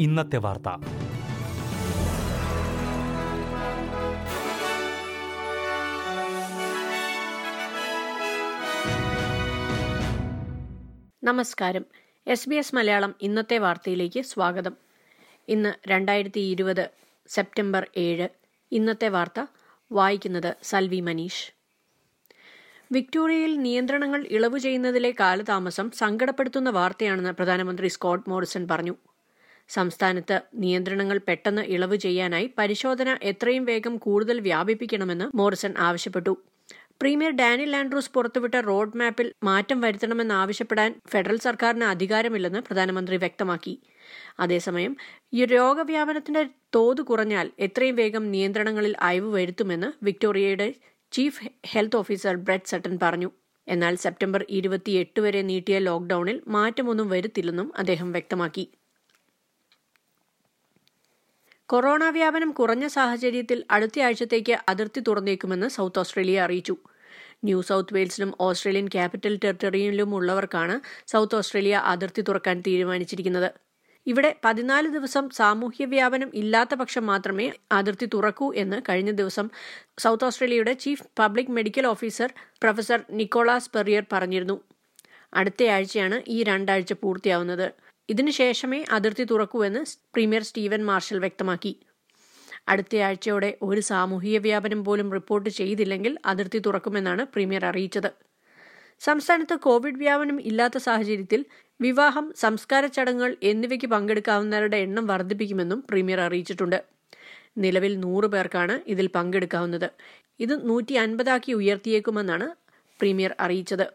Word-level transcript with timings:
ഇന്നത്തെ 0.00 0.36
വാർത്ത. 0.36 0.68
നമസ്കാരം. 11.24 11.84
എസ് 12.26 12.48
ബി 12.48 12.54
എസ് 12.54 12.74
മലയാളം 12.74 13.14
ഇന്നത്തെ 13.22 13.58
വാർത്തയിലേക്ക് 13.58 14.22
സ്വാഗതം. 14.22 14.76
ഇന്ന് 15.48 15.88
രണ്ടായിരത്തി 15.88 16.40
ഇരുപത് 16.40 16.90
സെപ്റ്റംബർ 17.28 17.86
ഏഴ്. 17.96 18.28
ഇന്നത്തെ 18.72 19.08
വാർത്ത 19.08 19.46
വായിക്കുന്നത് 19.92 20.54
സൽവി 20.62 21.00
മനീഷ്. 21.00 21.55
വിക്ടോറിയയിൽ 22.90 23.62
നിയന്ത്രണങ്ങൾ 23.62 24.26
ഇളവ് 24.30 24.58
ചെയ്യുന്നതിലെ 24.58 25.10
കാലതാമസം 25.20 25.90
സങ്കടപ്പെടുത്തുന്ന 25.90 26.70
വാർത്തയാണെന്ന് 26.70 27.32
പ്രധാനമന്ത്രി 27.32 27.88
സ്കോട്ട് 27.88 28.30
മോറിസൺ 28.30 28.68
പറഞ്ഞു. 28.68 28.94
സംസ്ഥാനത്ത് 29.68 30.40
നിയന്ത്രണങ്ങൾ 30.54 31.18
പെട്ടെന്ന് 31.28 31.62
ഇളവ് 31.62 31.96
ചെയ്യാനായി 31.96 32.54
പരിശോധന 32.58 33.16
എത്രയും 33.22 33.64
വേഗം 33.64 33.96
കൂടുതൽ 33.96 34.40
വ്യാപിപ്പിക്കണമെന്ന് 34.40 35.36
മോറിസൺ 35.36 35.74
ആവശ്യപ്പെട്ടു. 35.78 36.34
പ്രീമിയർ 37.00 37.30
ഡാനിൽ 37.30 37.76
ആൻഡ്രൂസ് 37.76 38.12
പുറത്തുവിട്ട 38.12 38.54
റോഡ് 38.54 38.96
മാപ്പിൽ 38.96 39.32
മാറ്റം 39.44 39.80
വരുത്തണമെന്നാവശ്യപ്പെടാൻ 39.80 41.00
ഫെഡറൽ 41.08 41.38
സർക്കാരിന് 41.38 41.84
അധികാരമില്ലെന്ന് 41.84 42.60
പ്രധാനമന്ത്രി 42.60 43.16
വ്യക്തമാക്കി. 43.16 43.74
അതേസമയം 44.40 44.96
രോഗവ്യാപനത്തിന്റെ 45.52 46.42
തോത് 46.74 47.02
കുറഞ്ഞാൽ 47.02 47.50
എത്രയും 47.58 47.96
വേഗം 47.96 48.30
നിയന്ത്രണങ്ങളിൽ 48.30 48.94
അയവ് 49.00 49.34
വരുത്തുമെന്ന് 49.34 49.90
വിക്ടോറിയയുടെ 50.02 50.68
chief 51.12 51.44
health 51.66 51.96
officer 51.96 52.36
Brett 52.36 52.66
Sutton 52.66 52.98
പറഞ്ഞു. 53.02 53.30
എന്നാൽ 53.68 53.94
സെപ്റ്റംബർ 53.94 54.46
ഇരുപത്തിയെട്ട് 54.50 55.20
വരെ 55.20 55.42
നീട്ടിയ 55.42 55.78
ലോക്ഡൌണിൽ 55.78 56.42
മാറ്റമൊന്നും 56.48 57.08
വരുത്തില്ലെന്നും 57.08 57.72
അദ്ദേഹം 57.78 58.12
വ്യക്തമാക്കി. 58.12 58.70
കൊറോണ 61.66 62.08
വ്യാപനം 62.08 62.50
കുറഞ്ഞ 62.50 62.86
സാഹചര്യത്തിൽ 62.86 63.58
അടുത്ത 63.58 63.72
അടുത്തയാഴ്ചത്തേക്ക് 63.72 64.58
അതിർത്തി 64.68 65.00
തുറന്നേക്കുമെന്ന് 65.00 65.68
സൗത്ത് 65.68 65.98
ഓസ്ട്രേലിയ 65.98 66.40
അറിയിച്ചു. 66.40 66.76
ന്യൂ 67.44 67.62
സൗത്ത് 67.62 67.94
വെയിൽസിലും 67.94 68.34
ഓസ്ട്രേലിയൻ 68.40 68.88
ക്യാപിറ്റൽ 68.88 69.40
ടെറിട്ടറിയിലും 69.44 70.14
ഉള്ളവർക്കാണ് 70.14 70.80
സൗത്ത് 71.06 71.36
ഓസ്ട്രേലിയ 71.36 71.74
അതിർത്തി 71.76 72.22
തുറക്കാൻ 72.22 72.60
തീരുമാനിച്ചിരിക്കുന്നത്. 72.60 73.65
ഇവിടെ 74.06 74.36
പതിനാല് 74.44 74.88
ദിവസം 74.88 75.30
സാമൂഹ്യ 75.30 75.84
വ്യാപനം 75.84 76.30
ഇല്ലാത്ത 76.34 76.74
പക്ഷം 76.74 77.06
മാത്രമേ 77.06 77.52
അതിർത്തി 77.72 78.08
തുറക്കൂ 78.14 78.54
എന്ന് 78.54 78.82
കഴിഞ്ഞ 78.88 79.10
ദിവസം 79.10 79.50
സൗത്ത് 79.98 80.24
ഓസ്ട്രേലിയയുടെ 80.24 80.72
chief 80.72 81.04
public 81.18 81.50
medical 81.50 81.86
officer 81.86 82.32
professor 82.62 83.04
Nicholas 83.10 83.70
Perrier 83.74 84.04
പറഞ്ഞിരുന്നു. 84.12 84.60
അടുത്തയാഴ്ചയാണ് 85.34 86.22
ഈ 86.28 86.42
രണ്ടാഴ്ച 86.42 86.92
പൂർത്തിയാവുന്നത്. 86.92 87.72
ഇതിനുശേഷമേ 88.08 88.84
അതിർത്തി 88.90 89.24
തുറക്കൂ 89.24 89.64
എന്ന് 89.64 89.80
പ്രീമിയർ 90.14 90.42
സ്റ്റീവൻ 90.42 90.84
മാർഷൽ 90.84 91.18
വ്യക്തമാക്കി. 91.18 91.80
അടുത്തയാഴ്ചയോടെ 92.68 93.58
ഒരു 93.62 93.80
സാമൂഹിക 93.80 94.38
വ്യാപനം 94.38 94.84
പോലും 94.84 95.12
റിപ്പോർട്ട് 95.12 95.50
ചെയ്തില്ലെങ്കിൽ 95.50 96.18
അതിർത്തി 96.26 96.58
തുറക്കുമെന്നാണ് 96.58 97.26
പ്രീമിയർ 97.26 97.64
അറിയിച്ചത്. 97.64 98.25
സംസ്ഥാനത്ത് 99.00 99.56
കോവിഡ് 99.56 99.96
വ്യാപനം 99.96 100.40
ഇല്ലാത്ത 100.40 100.78
സാഹചര്യത്തിൽ 100.78 101.44
വിവാഹം 101.80 102.32
സംസ്കാര 102.36 102.86
ചടങ്ങുകൾ 102.86 103.36
എന്നിവയ്ക്ക് 103.42 103.86
പങ്കെടുക്കാവുന്നവരുടെ 103.86 104.76
എണ്ണം 104.76 105.06
വർദ്ധിപ്പിക്കുമെന്നും 105.06 105.84
പ്രീമിയർ 105.90 106.20
അറിയിച്ചിട്ടുണ്ട്. 106.20 106.78
നിലവിൽ 107.58 108.00
നൂറ് 108.00 108.24
പേർക്കാണ് 108.24 108.80
ഇതിൽ 108.86 109.06
പങ്കെടുക്കാവുന്നത്. 109.06 109.88
ഇത് 110.40 110.68
നൂറ്റി 110.68 110.94
അൻപതാക്കി 110.94 111.52
ഉയർത്തിയേക്കുമെന്നാണ് 111.52 112.48
പ്രീമിയർ 113.00 113.34
അറിയിച്ചത്. 113.40 113.86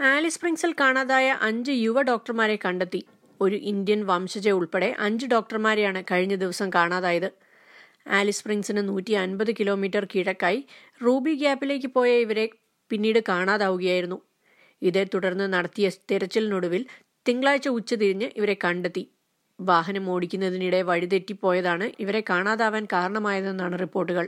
ആലിസ് 0.00 0.34
സ്പ്രിങ്സിൽ 0.34 0.74
കാണാതായ 0.80 1.38
അഞ്ച് 1.42 1.72
യുവ 1.72 2.02
ഡോക്ടർമാരെ 2.02 2.58
കണ്ടെത്തി. 2.64 3.00
ഒരു 3.40 3.56
ഇന്ത്യൻ 3.56 4.06
വംശജ 4.06 4.48
ഉൾപ്പെടെ 4.48 4.96
അഞ്ച് 4.98 5.26
ഡോക്ടർമാരെയാണ് 5.26 6.04
കഴിഞ്ഞ 6.10 6.34
ദിവസം 6.34 6.70
കാണാതായത്. 6.74 7.30
ആലിസ് 8.06 8.38
സ്പ്രിങ്സിന് 8.38 8.88
നൂറ്റി 8.88 9.12
അൻപത് 9.12 9.50
കിലോമീറ്റർ 9.60 10.04
കിഴക്കായി 10.04 10.60
റൂബി 11.06 11.34
ഗ്യാപ്പിലേക്ക് 11.34 11.86
പോയ 11.86 12.10
ഇവരെ 12.20 12.46
പിന്നീട് 12.90 13.20
കാണാതാവുകയായിരുന്നു. 13.28 14.18
ഇതേ 14.82 15.04
തുടർന്ന് 15.04 15.52
നടത്തിയ 15.52 15.90
തിരച്ചിലിനൊടുവിൽ 16.10 16.82
തിങ്കളാഴ്ച 17.26 17.68
ഉച്ചതിരിഞ്ഞ് 17.68 18.28
ഇവരെ 18.36 18.56
കണ്ടെത്തി. 18.64 19.04
വാഹനം 19.58 20.10
ഓടിക്കുന്നതിനിടെ 20.10 20.82
വഴിതെറ്റിപ്പോയതാണ് 20.82 21.92
ഇവരെ 21.98 22.20
കാണാതാവാൻ 22.30 22.84
കാരണമായതെന്നാണ് 22.92 23.78
റിപ്പോർട്ടുകൾ. 23.80 24.26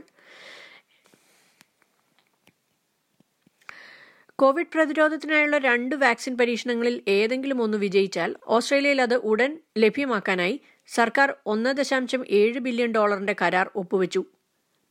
കോവിഡ് 4.39 4.71
പ്രതിരോധത്തിനായുള്ള 4.73 5.57
രണ്ട് 5.57 5.95
വാക്സിൻ 5.95 6.37
പരീക്ഷണങ്ങളിൽ 6.37 7.03
ഏതെങ്കിലും 7.07 7.61
ഒന്ന് 7.61 7.77
വിജയിച്ചാൽ 7.77 8.35
ഓസ്ട്രേലിയയിൽ 8.47 9.01
അത് 9.01 9.15
ഉടൻ 9.31 9.51
ലഭ്യമാക്കാനായി 9.77 10.55
സർക്കാർ 10.87 11.29
ഒന്ന് 11.45 11.77
ദശാംശം 11.77 12.25
ഏഴ് 12.39 12.59
ബില്യൺ 12.59 12.91
ഡോളറിന്റെ 12.91 13.35
കരാർ 13.41 13.67
ഒപ്പുവെച്ചു. 13.75 14.21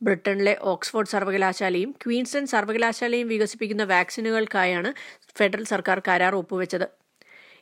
ബ്രിട്ടനിലെ 0.01 0.57
ഓക്സ്ഫോർഡ് 0.61 1.07
സർവകലാശാലയും 1.07 1.91
ക്വീൻസ്ലൻഡ് 1.91 2.47
സർവകലാശാലയും 2.47 3.27
വികസിപ്പിക്കുന്ന 3.27 3.83
വാക്സിനുകൾക്കായാണ് 3.83 4.89
ഫെഡറൽ 5.37 5.63
സർക്കാർ 5.63 6.01
കരാർ 6.07 6.35
ഒപ്പുവെച്ചത്. 6.35 6.87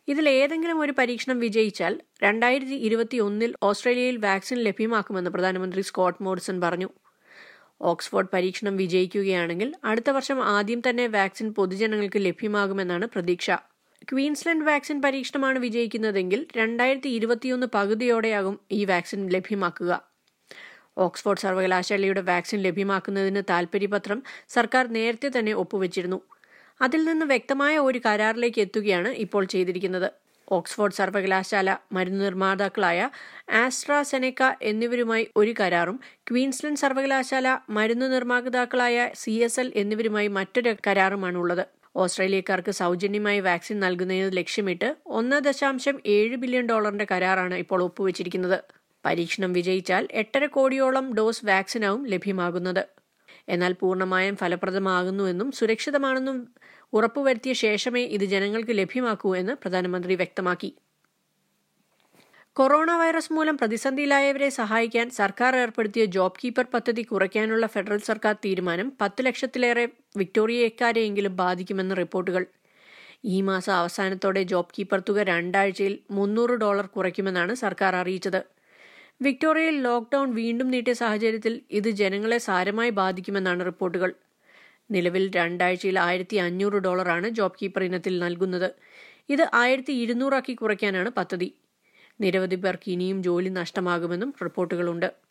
ഇതിൽ 0.08 0.30
ഏതെങ്കിലും 0.30 0.80
ഒരു 0.80 0.92
പരീക്ഷണം 1.00 1.40
വിജയിച്ചാൽ 1.40 2.02
രണ്ടായിരത്തി 2.24 2.78
ഇരുപത്തി 2.88 3.18
ഒന്നിൽ 3.18 3.52
ഓസ്ട്രേലിയയിൽ 3.64 4.18
വാക്സിൻ 4.18 4.58
ലഭ്യമാക്കുമെന്ന് 4.58 5.30
പ്രധാനമന്ത്രി 5.30 5.82
സ്കോട്ട് 5.82 6.24
മോറിസൺ 6.24 6.62
പറഞ്ഞു. 6.62 6.90
ഓക്സ്ഫോർഡ് 7.82 8.32
പരീക്ഷണം 8.34 8.78
വിജയിക്കുകയാണെങ്കിൽ 8.78 9.70
അടുത്ത 9.84 10.10
വർഷം 10.10 10.44
ആദ്യം 10.56 10.82
തന്നെ 10.90 11.08
വാക്സിൻ 11.08 11.54
പൊതുജനങ്ങൾക്ക് 11.54 12.20
ലഭ്യമാകുമെന്നാണ് 12.26 13.06
പ്രതീക്ഷ. 13.06 13.52
ക്വീൻസ്ലൻഡ് 14.10 14.66
വാക്സിൻ 14.68 15.02
പരീക്ഷണമാണ് 15.02 15.60
വിജയിക്കുന്നതെങ്കിൽ 15.60 16.48
രണ്ടായിരത്തി 16.58 17.10
ഇരുപത്തിയൊന്ന് 17.10 17.68
പകുതിയോടെയാകും 17.76 18.60
ഈ 18.72 18.86
വാക്സിൻ 18.86 19.30
ലഭ്യമാക്കുക. 19.30 19.92
ഓക്സ്ഫോർഡ് 20.98 21.40
സർവകലാശാലയുടെ 21.40 22.22
വാക്സിൻ 22.22 22.60
ലഭ്യമാക്കുന്നതിന് 22.62 23.42
താൽപര്യപത്രം 23.50 24.24
സർക്കാർ 24.50 24.88
നേരത്തെ 24.88 25.30
തന്നെ 25.38 25.54
ഒപ്പുവെച്ചിരുന്നു. 25.54 26.20
അതിൽ 26.82 27.06
നിന്ന് 27.06 27.26
വ്യക്തമായ 27.26 27.78
ഒരു 27.78 28.02
കരാറിലേക്ക് 28.06 28.62
എത്തുകയാണ് 28.62 29.10
ഇപ്പോൾ 29.26 29.44
ചെയ്തിരിക്കുന്നത്. 29.46 30.10
ഓക്സ്ഫോർഡ് 30.48 30.94
സർവകലാശാല 30.94 31.76
മരുന്ന് 31.96 32.26
നിർമ്മാതാക്കളായ 32.26 33.10
ആസ്ട്രാസെനക്ക 33.64 34.44
എന്നിവരുമായി 34.62 35.28
ഒരു 35.38 35.54
കരാറും 35.60 36.00
ക്വീൻസ്ലൻഡ് 36.32 36.82
സർവകലാശാല 36.84 37.58
മരുന്ന് 37.70 38.14
നിർമ്മാതാക്കളായ 38.14 39.12
സി 39.14 39.36
എന്നിവരുമായി 39.76 40.28
മറ്റൊരു 40.28 40.74
കരാറുമാണുള്ളത്. 40.88 41.81
ഓസ്ട്രേലിയക്കാർക്ക് 41.96 42.72
സൗജന്യമായി 42.72 43.40
വാക്സിൻ 43.40 43.80
നൽകുന്നതിന് 43.80 44.38
ലക്ഷ്യമിട്ട് 44.38 44.96
ഒന്ന് 45.06 45.44
ദശാംശം 45.44 46.02
ഏഴ് 46.06 46.36
ബില്യൺ 46.36 46.66
ഡോളറിന്റെ 46.66 47.08
കരാറാണ് 47.12 47.56
ഇപ്പോൾ 47.56 47.84
ഒപ്പുവെച്ചിരിക്കുന്നത്. 47.84 48.60
പരീക്ഷണം 49.06 49.54
വിജയിച്ചാൽ 49.54 50.08
എട്ടര 50.12 50.46
കോടിയോളം 50.46 51.14
ഡോസ് 51.14 51.46
വാക്സിനാവും 51.46 52.08
ലഭ്യമാകുന്നത്. 52.08 52.84
എന്നാൽ 53.50 53.74
പൂർണമായും 53.74 54.36
ഫലപ്രദമാകുന്നുവെന്നും 54.36 55.52
സുരക്ഷിതമാണെന്നും 55.52 56.54
ഉറപ്പുവരുത്തിയ 56.94 57.54
ശേഷമേ 57.54 58.04
ഇത് 58.04 58.26
ജനങ്ങൾക്ക് 58.26 58.78
ലഭ്യമാക്കൂ 58.78 59.36
എന്ന് 59.36 59.54
പ്രധാനമന്ത്രി 59.54 60.16
വ്യക്തമാക്കി. 60.16 60.76
കൊറോണ 62.54 62.92
വൈറസ് 62.92 63.34
മൂലം 63.34 63.58
പ്രതിസന്ധിയിലായവരെ 63.58 64.50
സഹായിക്കാൻ 64.50 65.10
സർക്കാർ 65.10 65.56
ഏർപ്പെടുത്തിയ 65.56 66.06
ജോബ് 66.06 66.40
കീപ്പർ 66.46 66.66
പദ്ധതി 66.74 67.02
കുറയ്ക്കാനുള്ള 67.02 67.68
ഫെഡറൽ 67.68 67.98
സർക്കാർ 67.98 68.36
തീരുമാനം 68.46 68.94
പത്ത് 69.02 69.26
ലക്ഷത്തിലേറെ 69.26 69.88
വിക്ടോറിയക്കാരെയെങ്കിലും 70.18 71.36
ബാധിക്കുമെന്ന് 71.36 71.98
റിപ്പോർട്ടുകൾ. 71.98 72.46
ഈ 73.26 73.42
മാസം 73.42 73.74
അവസാനത്തോടെ 73.74 74.44
ജോബ് 74.44 74.74
കീപ്പർ 74.80 75.04
തുക 75.10 75.24
രണ്ടാഴ്ചയിൽ 75.24 76.00
മുന്നൂറ് 76.12 76.52
ഡോളർ 76.52 76.86
കുറയ്ക്കുമെന്നാണ് 76.86 77.54
സർക്കാർ 77.54 77.96
അറിയിച്ചത്. 77.96 78.46
വിക്ടോറിയയിൽ 79.22 79.82
ലോക്ക്ഡൌൺ 79.82 80.36
വീണ്ടും 80.36 80.72
നീട്ടിയ 80.72 80.94
സാഹചര്യത്തിൽ 80.94 81.62
ഇത് 81.72 81.90
ജനങ്ങളെ 81.90 82.38
സാരമായി 82.38 82.90
ബാധിക്കുമെന്നാണ് 82.90 83.66
റിപ്പോർട്ടുകൾ. 83.66 84.14
നിലവിൽ 84.92 85.32
രണ്ടാഴ്ചയിൽ 85.36 86.00
ആയിരത്തി 86.00 86.36
അഞ്ഞൂറ് 86.36 86.74
ഡോളറാണ് 86.74 87.30
ജോബ് 87.30 87.58
കീപ്പർ 87.62 87.84
ഇനത്തിൽ 87.84 88.20
നൽകുന്നത്. 88.20 88.76
ഇത് 89.30 89.50
ആയിരത്തി 89.54 89.94
ഇരുന്നൂറാക്കി 89.94 90.54
കുറയ്ക്കാനാണ് 90.54 91.10
പദ്ധതി. 91.10 91.56
നിരവധി 92.22 92.56
പേർക്ക് 92.56 92.92
ഇനിയും 92.92 93.24
ജോലി 93.24 93.50
നഷ്ടമാകുമെന്നും 93.50 94.34
റിപ്പോർട്ടുകളുണ്ട്. 94.44 95.31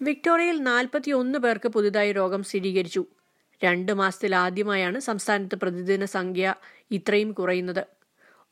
വിക്ടോറിയയിൽ 0.00 0.62
നാൽപ്പത്തിയൊന്ന് 0.62 1.38
പേർക്ക് 1.38 1.68
പുതുതായി 1.68 2.12
രോഗം 2.12 2.42
സ്ഥിരീകരിച്ചു. 2.42 3.04
രണ്ട് 3.62 3.92
മാസത്തിൽ 3.92 4.34
ആദ്യമായാണ് 4.34 4.98
സംസ്ഥാനത്ത് 4.98 5.56
പ്രതിദിന 5.56 6.04
സംഖ്യ 6.04 6.54
ഇത്രയും 6.90 7.32
കുറയുന്നത്. 7.32 7.82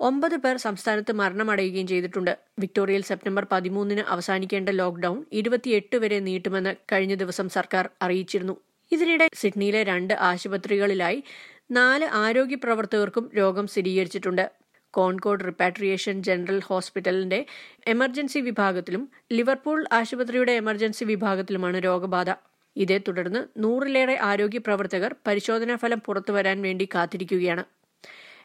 ഒമ്പത് 0.00 0.36
പേർ 0.36 0.56
സംസ്ഥാനത്ത് 0.56 1.12
മരണമടയുകയും 1.12 1.86
ചെയ്തിട്ടുണ്ട്. 1.86 2.38
വിക്ടോറിയയിൽ 2.58 3.02
സെപ്റ്റംബർ 3.02 3.46
പതിമൂന്നിന് 3.52 4.00
അവസാനിക്കേണ്ട 4.00 4.68
ലോക്ഡൌൺ 4.68 5.24
ഇരുപത്തിയെട്ട് 5.32 5.96
വരെ 5.96 6.20
നീട്ടുമെന്ന് 6.20 6.74
കഴിഞ്ഞ 6.92 7.14
ദിവസം 7.14 7.48
സർക്കാർ 7.48 7.90
അറിയിച്ചിരുന്നു. 8.02 8.56
ഇതിനിടെ 8.92 9.28
സിഡ്നിയിലെ 9.34 9.82
രണ്ട് 9.82 10.14
ആശുപത്രികളിലായി 10.14 11.24
നാല് 11.70 12.04
ആരോഗ്യ 12.04 12.56
പ്രവർത്തകർക്കും 12.56 13.30
രോഗം 13.36 13.66
സ്ഥിരീകരിച്ചിട്ടുണ്ട്. 13.66 14.57
കോൺകോഡ് 14.98 15.46
റിപ്പാട്രിയേഷൻ 15.48 16.16
ജനറൽ 16.22 16.60
ഹോസ്പിറ്റലിന്റെ 16.68 17.40
എമർജൻസി 17.86 18.40
വിഭാഗത്തിലും 18.48 19.02
ലിവർപൂൾ 19.32 19.80
ആശുപത്രിയുടെ 19.92 20.52
എമർജൻസി 20.62 21.04
വിഭാഗത്തിലുമാണ് 21.04 21.78
രോഗബാധ. 21.88 22.30
ഇതേ 22.76 22.98
തുടർന്ന് 23.08 23.40
നൂറിലേറെ 23.62 24.16
ആരോഗ്യ 24.30 24.58
പ്രവർത്തകർ 24.58 25.12
പരിശോധനാ 25.26 25.76
ഫലം 25.76 26.00
പുറത്തുവരാൻ 26.06 26.58
വേണ്ടി 26.62 26.88
കാത്തിരിക്കുകയാണ്. 26.94 27.64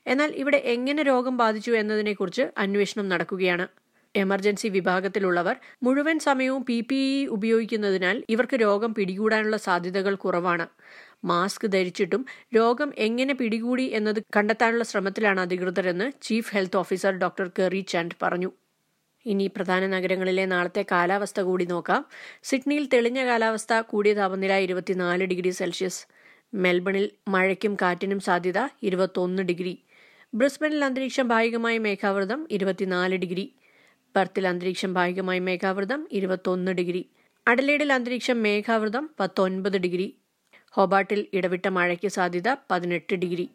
എന്നാൽ 0.08 0.30
ഇവിടെ 0.36 0.60
എങ്ങനെ 0.76 1.02
രോഗം 1.04 1.36
ബാധിച്ചു 1.38 1.72
എന്നതിനെക്കുറിച്ച് 1.82 2.44
അന്വേഷണം 2.58 3.08
നടക്കുകയാണ്. 3.10 3.66
എമർജൻസി 4.16 4.68
വിഭാഗത്തിലുള്ളവർ 4.68 5.56
മുഴുവൻ 5.84 6.18
സമയവും 6.20 6.64
പി 6.66 6.76
പി 6.90 7.00
ഇ 7.14 7.28
ഉപയോഗിക്കുന്നതിനാൽ 7.36 8.18
ഇവർക്ക് 8.30 8.58
രോഗം 8.66 8.92
പിടികൂടാനുള്ള 8.94 9.58
സാധ്യതകൾ 9.68 10.16
കുറവാണ്. 10.16 10.66
മാസ്ക് 11.24 11.68
ധരിച്ചിട്ടും 11.68 12.26
രോഗം 12.56 12.94
എങ്ങനെ 12.98 13.34
പിടികൂടി 13.34 13.84
എന്നത് 13.84 14.24
കണ്ടെത്താനുള്ള 14.36 14.84
ശ്രമത്തിലാണ് 14.84 15.40
അധികൃതരെന്ന് 15.40 16.12
chief 16.22 16.56
health 16.56 16.78
officer 16.78 17.12
doctor 17.12 17.52
Kerry 17.60 17.80
Chant 17.80 18.18
പറഞ്ഞു. 18.22 18.52
ഇനി 19.26 19.48
പ്രധാന 19.48 19.88
നഗരങ്ങളിലെ 19.88 20.46
നാളത്തെ 20.46 20.86
കാലാവസ്ഥ 20.92 21.42
കൂടി 21.42 21.66
നോക്കാം. 21.66 22.06
സിഡ്നിയിൽ 22.44 22.90
തെളിഞ്ഞ 22.94 23.26
കാലാവസ്ഥ 23.26 23.82
കൂടിയ 23.82 24.14
താപനില 24.14 24.54
ഇരുപത്തിനാല് 24.58 25.24
ഡിഗ്രി 25.24 25.50
സെൽഷ്യസ്. 25.50 26.08
മെൽബണിൽ 26.54 27.12
മഴയ്ക്കും 27.28 27.78
കാറ്റിനും 27.82 28.20
സാധ്യത 28.20 28.68
ഇരുപത്തൊന്ന് 28.84 29.44
ഡിഗ്രി. 29.44 29.78
ബ്രിസ്ബനിൽ 30.34 30.86
അന്തരീക്ഷം 30.86 31.28
ഭാഗികമായി 31.28 31.78
മേഘാവൃതം 31.78 32.48
ഇരുപത്തിനാല് 32.52 33.16
ഡിഗ്രി. 33.16 33.54
പെർത്തിൽ 34.16 34.48
അന്തരീക്ഷം 34.48 34.94
ഭാഗികമായി 34.94 35.40
മേഘാവൃതം 35.40 36.08
ഇരുപത്തൊന്ന് 36.12 36.72
ഡിഗ്രി. 36.72 37.06
അഡലേഡിൽ 37.48 37.94
അന്തരീക്ഷം 37.94 38.44
മേഘാവൃതം 38.44 39.10
പത്തൊൻപത് 39.20 39.78
ഡിഗ്രി. 39.78 40.08
ഹോബാട്ടിൽ 40.74 41.28
ഇടവിട്ട 41.34 41.68
മഴയ്ക്ക് 41.68 42.08
സാധ്യത 42.08 42.56
പതിനെട്ട് 42.72 43.16
ഡിഗ്രി. 43.16 43.50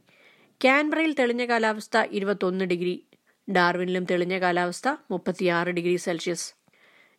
ക്യാൻബ്രയിൽ 0.60 1.14
തെളിഞ്ഞ 1.18 1.44
കാലാവസ്ഥ 1.44 1.98
ഇരുപത്തൊന്ന് 1.98 2.64
ഡിഗ്രി. 2.64 3.04
ഡാർവിനിലും 3.52 4.04
തെളിഞ്ഞ 4.04 4.38
കാലാവസ്ഥ 4.38 4.88
മുപ്പത്തിയാറ് 5.10 5.68
ഡിഗ്രി 5.68 5.96
സെൽഷ്യസ്. 5.96 6.54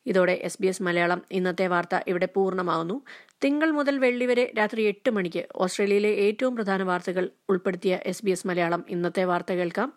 ഇതോടെ 0.05 0.39
എസ് 0.41 0.57
ബി 0.61 0.67
എസ് 0.67 0.83
മലയാളം 0.83 1.21
ഇന്നത്തെ 1.31 1.67
വാർത്ത 1.67 1.99
ഇവിടെ 2.07 2.25
പൂർണമാകുന്നു 2.25 3.01
തിങ്കൾ 3.43 3.71
മുതൽ 3.71 3.99
വെള്ളി 3.99 4.25
വരെ 4.25 4.53
രാത്രി 4.57 4.81
എട്ട് 4.83 5.09
മണിക്ക് 5.09 5.47
ഓസ്ട്രേലിയയിലെ 5.55 6.09
ഏറ്റവും 6.09 6.55
പ്രധാന 6.55 6.83
വാർത്തകൾ 6.83 7.29
ഉൾപ്പെടുത്തിയ 7.49 7.99
എസ് 8.05 8.25
ബി 8.25 8.31
എസ് 8.31 8.47
മലയാളം 8.47 8.85
ഇന്നത്തെ 8.89 9.23
വാർത്ത 9.23 9.53
കേൾക്കാം. 9.53 9.93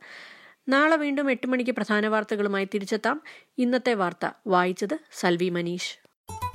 നാളെ 0.69 0.97
വീണ്ടും 0.97 1.31
എട്ട് 1.31 1.47
മണിക്ക് 1.47 1.71
പ്രധാന 1.71 2.07
വാർത്തകളുമായി 2.07 2.69
തിരിച്ചെത്താം. 2.75 3.23
ഇന്നത്തെ 3.59 3.95
വാർത്ത 3.95 4.31
വായിച്ചത് 4.47 4.99
സൽവി 5.13 5.49
മനീഷ്. 5.49 6.02